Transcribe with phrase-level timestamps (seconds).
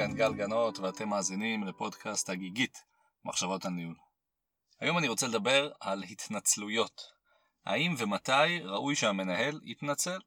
[0.00, 2.84] כאן גל גנות ואתם מאזינים לפודקאסט הגיגית,
[3.24, 3.96] מחשבות על ניהול.
[4.80, 7.02] היום אני רוצה לדבר על התנצלויות.
[7.66, 10.18] האם ומתי ראוי שהמנהל יתנצל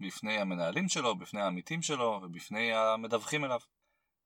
[0.00, 3.60] בפני המנהלים שלו, בפני העמיתים שלו ובפני המדווחים אליו.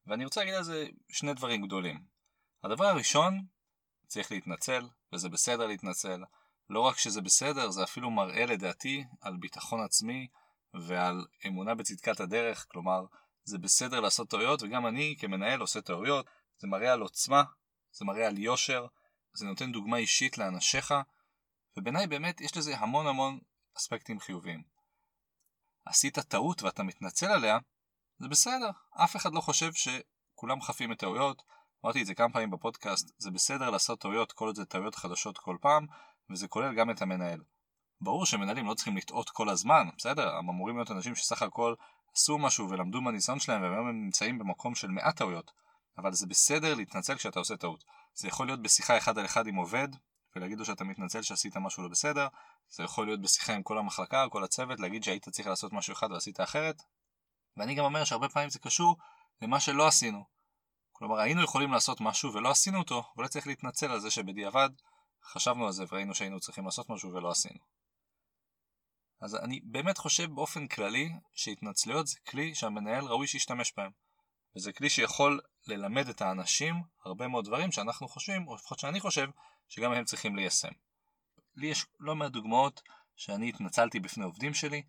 [0.07, 2.05] ואני רוצה להגיד על זה שני דברים גדולים.
[2.65, 3.47] הדבר הראשון,
[4.07, 6.25] צריך להתנצל, וזה בסדר להתנצל.
[6.71, 10.29] לא רק שזה בסדר, זה אפילו מראה לדעתי על ביטחון עצמי
[10.75, 13.05] ועל אמונה בצדקת הדרך, כלומר,
[13.45, 16.27] זה בסדר לעשות טעויות, וגם אני כמנהל עושה טעויות,
[16.59, 17.43] זה מראה על עוצמה,
[17.93, 18.87] זה מראה על יושר,
[19.35, 20.95] זה נותן דוגמה אישית לאנשיך,
[21.77, 23.39] ובעיניי באמת יש לזה המון המון
[23.77, 24.63] אספקטים חיוביים.
[25.87, 27.59] עשית טעות ואתה מתנצל עליה,
[28.19, 28.71] זה בסדר,
[29.05, 31.43] אף אחד לא חושב שכולם חפים מטעויות,
[31.85, 35.39] אמרתי את זה כמה פעמים בפודקאסט, זה בסדר לעשות טעויות כל עוד זה טעויות חדשות
[35.39, 35.87] כל פעם,
[36.31, 37.41] וזה כולל גם את המנהל.
[38.01, 41.75] ברור שמנהלים לא צריכים לטעות כל הזמן, בסדר, הם אמורים להיות אנשים שסך הכל
[42.17, 45.51] עשו משהו ולמדו מהניסיון שלהם והיום הם נמצאים במקום של מעט טעויות,
[45.99, 47.85] אבל זה בסדר להתנצל כשאתה עושה טעות.
[48.15, 49.89] זה יכול להיות בשיחה אחד על אחד עם עובד,
[50.37, 52.29] ולהגיד לו שאתה מתנצל שעשית משהו לא בסדר,
[52.71, 56.13] זה יכול להיות בשיחה עם כל המחלקה, כל הצוות, להגיד שהיית צריך לעשות משהו אחד
[56.13, 56.83] ועשית אחרת,
[57.57, 58.97] ואני גם אומר שהרבה פעמים זה קשור
[59.43, 60.25] למה שלא עשינו.
[60.93, 64.71] כלומר, היינו יכולים לעשות משהו ולא עשינו אותו, ואולי צריך להתנצל על זה שבדיעבד
[65.25, 67.74] חשבנו על זה וראינו שהיינו צריכים לעשות משהו ולא עשינו.
[69.25, 73.91] אז אני באמת חושב באופן כללי שהתנצלויות זה כלי שהמנהל ראוי שישתמש בהם.
[74.57, 79.29] וזה כלי שיכול ללמד את האנשים הרבה מאוד דברים שאנחנו חושבים, או לפחות שאני חושב,
[79.69, 80.69] שגם הם צריכים ליישם.
[81.57, 82.83] לי יש לא מעט דוגמאות
[83.17, 84.83] שאני התנצלתי בפני עובדים שלי.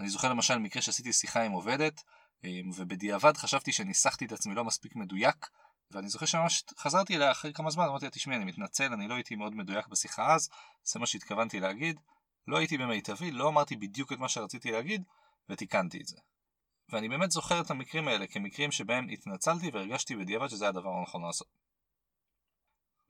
[0.00, 2.02] אני זוכר למשל מקרה שעשיתי שיחה עם עובדת,
[2.44, 5.46] אמ, ובדיעבד חשבתי שניסחתי את עצמי לא מספיק מדויק,
[5.90, 9.14] ואני זוכר שממש חזרתי אליה אחרי כמה זמן, אמרתי לה, תשמעי, אני מתנצל, אני לא
[9.14, 10.48] הייתי מאוד מדויק בשיחה אז,
[10.84, 12.00] זה מה שהתכוונתי להגיד,
[12.46, 15.02] לא הייתי במיטבי, לא אמרתי בדיוק את מה שרציתי להגיד,
[15.48, 16.16] ותיקנתי את זה.
[16.88, 21.48] ואני באמת זוכר את המקרים האלה כמקרים שבהם התנצלתי והרגשתי בדיעבד שזה הדבר הנכון לעשות.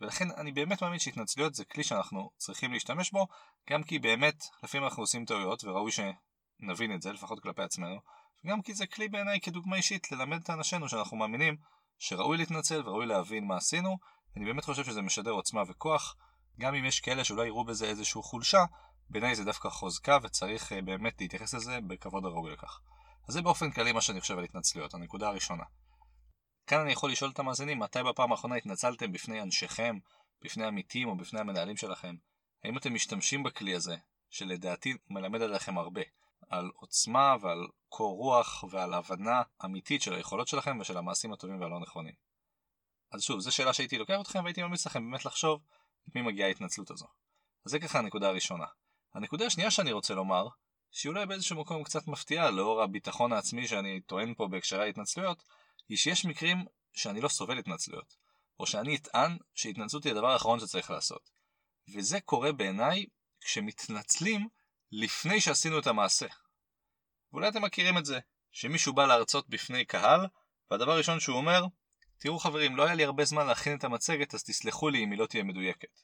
[0.00, 3.26] ולכן אני באמת מאמין שהתנצלויות זה כלי שאנחנו צריכים להשתמש בו,
[3.70, 8.00] גם כי באמת לפעמים אנחנו עושים טעויות וראוי שנבין את זה, לפחות כלפי עצמנו,
[8.44, 11.56] וגם כי זה כלי בעיניי כדוגמה אישית ללמד את אנשינו שאנחנו מאמינים
[11.98, 13.98] שראוי להתנצל וראוי להבין מה עשינו,
[14.34, 16.16] ואני באמת חושב שזה משדר עוצמה וכוח,
[16.60, 18.64] גם אם יש כאלה שאולי יראו בזה איזושהי חולשה,
[19.10, 22.80] בעיניי זה דווקא חוזקה וצריך אה, באמת להתייחס לזה בכבוד הראוי לכך.
[23.28, 25.64] אז זה באופן כללי מה שאני חושב על התנצלויות, הנקודה הראשונה.
[26.66, 29.98] כאן אני יכול לשאול את המאזינים, מתי בפעם האחרונה התנצלתם בפני אנשיכם,
[30.42, 32.16] בפני עמיתים או בפני המנהלים שלכם?
[32.64, 33.96] האם אתם משתמשים בכלי הזה,
[34.30, 36.02] שלדעתי מלמד עליכם הרבה,
[36.48, 41.80] על עוצמה ועל קור רוח ועל הבנה אמיתית של היכולות שלכם ושל המעשים הטובים והלא
[41.80, 42.14] נכונים?
[43.12, 45.62] אז שוב, זו שאלה שהייתי לוקח אתכם והייתי ממליץ לכם באמת לחשוב
[46.08, 47.06] את מי מגיעה ההתנצלות הזו.
[47.66, 48.66] אז זה ככה הנקודה הראשונה.
[49.16, 50.48] הנקודה השנייה שאני רוצה לומר,
[50.90, 55.42] שהיא אולי באיזשהו מקום קצת מפתיעה לאור הביטחון העצמי שאני טוען פה בהקשרי ההתנצלויות,
[55.88, 58.16] היא שיש מקרים שאני לא סובל התנצלויות,
[58.60, 61.30] או שאני אטען שהתנצלות היא הדבר האחרון שצריך לעשות.
[61.94, 63.06] וזה קורה בעיניי
[63.40, 64.48] כשמתנצלים
[64.92, 66.26] לפני שעשינו את המעשה.
[67.32, 68.18] ואולי אתם מכירים את זה,
[68.52, 70.26] שמישהו בא להרצות בפני קהל,
[70.70, 71.64] והדבר הראשון שהוא אומר,
[72.18, 75.18] תראו חברים, לא היה לי הרבה זמן להכין את המצגת, אז תסלחו לי אם היא
[75.18, 76.00] לא תהיה מדויקת.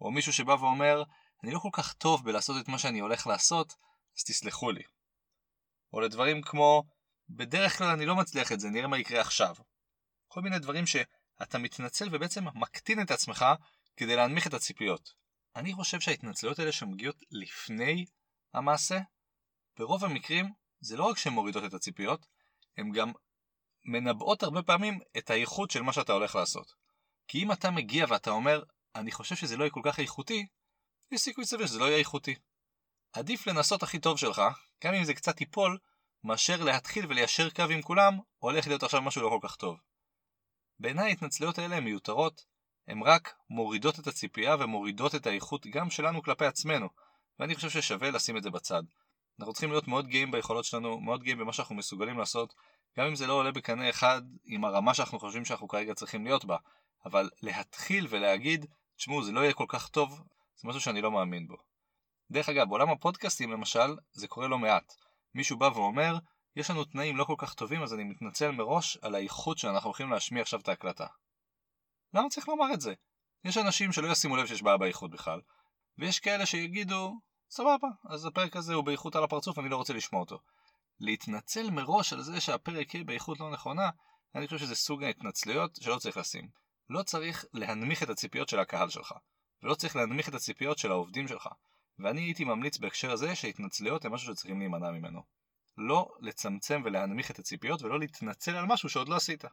[0.00, 1.02] או מישהו שבא ואומר,
[1.42, 3.74] אני לא כל כך טוב בלעשות את מה שאני הולך לעשות,
[4.16, 4.82] אז תסלחו לי.
[5.92, 6.84] או לדברים כמו,
[7.28, 9.54] בדרך כלל אני לא מצליח את זה, נראה מה יקרה עכשיו.
[10.28, 13.44] כל מיני דברים שאתה מתנצל ובעצם מקטין את עצמך
[13.96, 15.12] כדי להנמיך את הציפיות.
[15.56, 18.04] אני חושב שההתנצלויות האלה שמגיעות לפני
[18.54, 18.98] המעשה,
[19.78, 22.26] ברוב המקרים זה לא רק שהן מורידות את הציפיות,
[22.76, 23.12] הן גם
[23.84, 26.72] מנבאות הרבה פעמים את האיכות של מה שאתה הולך לעשות.
[27.28, 28.62] כי אם אתה מגיע ואתה אומר,
[28.94, 30.46] אני חושב שזה לא יהיה כל כך איכותי,
[31.12, 32.34] יש סיכוי סביר שזה לא יהיה איכותי.
[33.12, 34.42] עדיף לנסות הכי טוב שלך,
[34.84, 35.78] גם אם זה קצת ייפול,
[36.24, 39.78] מאשר להתחיל וליישר קו עם כולם, הולך להיות עכשיו משהו לא כל כך טוב.
[40.80, 42.44] בעיניי ההתנצלויות האלה הן מיותרות,
[42.88, 46.88] הן רק מורידות את הציפייה ומורידות את האיכות גם שלנו כלפי עצמנו,
[47.38, 48.82] ואני חושב ששווה לשים את זה בצד.
[49.40, 52.54] אנחנו צריכים להיות מאוד גאים ביכולות שלנו, מאוד גאים במה שאנחנו מסוגלים לעשות,
[52.98, 56.44] גם אם זה לא עולה בקנה אחד עם הרמה שאנחנו חושבים שאנחנו כרגע צריכים להיות
[56.44, 56.56] בה,
[57.04, 58.66] אבל להתחיל ולהגיד,
[58.96, 60.22] תשמעו, זה לא יהיה כל כך טוב,
[60.58, 61.56] זה משהו שאני לא מאמין בו.
[62.30, 64.94] דרך אגב, בעולם הפודקאסטים למשל, זה קורה לא מעט.
[65.34, 66.18] מישהו בא ואומר,
[66.56, 70.10] יש לנו תנאים לא כל כך טובים אז אני מתנצל מראש על האיכות שאנחנו הולכים
[70.10, 71.06] להשמיע עכשיו את ההקלטה.
[72.14, 72.94] למה צריך לומר את זה?
[73.44, 75.40] יש אנשים שלא ישימו לב שיש בעיה באיכות בכלל,
[75.98, 77.14] ויש כאלה שיגידו,
[77.50, 80.38] סבבה, אז הפרק הזה הוא באיכות על הפרצוף, אני לא רוצה לשמוע אותו.
[81.00, 83.90] להתנצל מראש על זה שהפרק יהיה באיכות לא נכונה,
[84.34, 86.48] אני חושב שזה סוג ההתנצלויות שלא צריך לשים.
[86.90, 89.14] לא צריך להנמיך את הציפיות של הקהל שלך,
[89.62, 91.48] ולא צריך להנמיך את הציפיות של העובדים שלך.
[91.98, 95.22] ואני הייתי ממליץ בהקשר הזה שהתנצלויות הן משהו שצריכים להימנע ממנו.
[95.76, 99.44] לא לצמצם ולהנמיך את הציפיות ולא להתנצל על משהו שעוד לא עשית.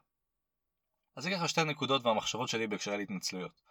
[1.16, 3.62] אז זה ככה שתי הנקודות והמחשבות שלי בהקשרי להתנצלויות.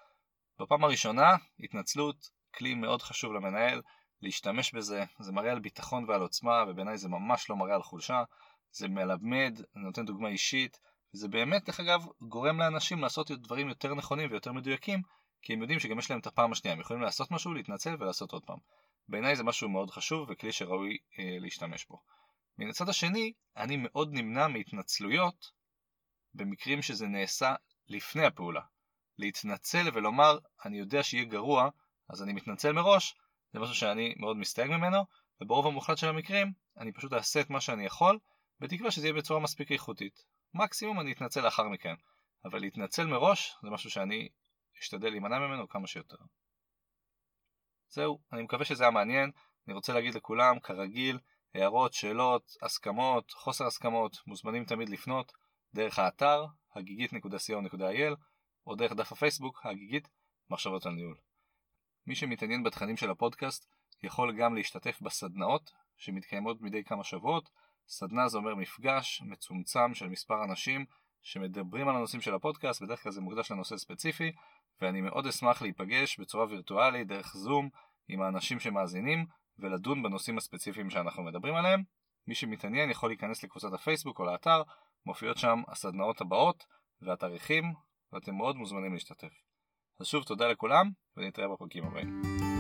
[0.60, 3.82] בפעם הראשונה, התנצלות, כלי מאוד חשוב למנהל,
[4.22, 8.24] להשתמש בזה, זה מראה על ביטחון ועל עוצמה, ובעיניי זה ממש לא מראה על חולשה,
[8.72, 10.80] זה מלמד, נותן דוגמה אישית,
[11.14, 15.02] וזה באמת, דרך אגב, גורם לאנשים לעשות דברים יותר נכונים ויותר מדויקים,
[15.46, 18.32] כי הם יודעים שגם יש להם את הפעם השנייה, הם יכולים לעשות משהו, להתנצל ולעשות
[18.32, 18.58] עוד פעם.
[19.08, 22.02] בעיניי זה משהו מאוד חשוב וכלי שראוי אה, להשתמש בו.
[22.58, 25.52] מן הצד השני, אני מאוד נמנע מהתנצלויות
[26.34, 27.56] במקרים שזה נעשה
[27.88, 28.62] לפני הפעולה.
[29.18, 31.70] להתנצל ולומר, אני יודע שיהיה גרוע,
[32.10, 33.16] אז אני מתנצל מראש,
[33.54, 35.06] זה משהו שאני מאוד מסתייג ממנו,
[35.42, 38.20] וברוב המוחלט של המקרים, אני פשוט אעשה את מה שאני יכול,
[38.60, 40.24] בתקווה שזה יהיה בצורה מספיק איכותית.
[40.54, 41.96] מקסימום אני אתנצל לאחר מכן,
[42.46, 44.30] אבל להתנצל מראש זה משהו שאני
[44.80, 46.18] אשתדל להימנע ממנו כמה שיותר.
[47.90, 49.32] זהו, אני מקווה שזה היה מעניין,
[49.68, 51.20] אני רוצה להגיד לכולם, כרגיל,
[51.54, 55.32] הערות, שאלות, הסכמות, חוסר הסכמות, מוזמנים תמיד לפנות
[55.74, 56.46] דרך האתר
[56.76, 58.16] הגיגית.co.il
[58.68, 60.08] או דרך דף הפייסבוק הגיגית
[60.50, 61.18] מחשבות על ניהול.
[62.08, 63.66] מי שמתעניין בתכנים של הפודקאסט
[64.04, 67.50] יכול גם להשתתף בסדנאות שמתקיימות מדי כמה שבועות.
[67.88, 70.86] סדנה זה אומר מפגש מצומצם של מספר אנשים
[71.22, 74.32] שמדברים על הנושאים של הפודקאסט, בדרך כלל זה מוקדש לנושא ספציפי,
[74.82, 77.70] ואני מאוד אשמח להיפגש בצורה וירטואלית דרך זום
[78.08, 79.26] עם האנשים שמאזינים
[79.60, 81.84] ולדון בנושאים הספציפיים שאנחנו מדברים עליהם.
[82.28, 84.62] מי שמתעניין יכול להיכנס לקבוצת הפייסבוק או לאתר,
[85.06, 86.66] מופיעות שם הסדנאות הבאות
[87.02, 87.74] והתאריכים,
[88.14, 89.34] ואתם מאוד מוזמנים להשתתף.
[90.00, 92.55] אז שוב תודה לכולם, ונתראה בפרקים הבאים.